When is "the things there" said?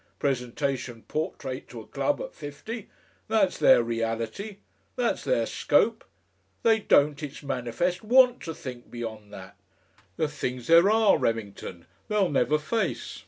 10.17-10.89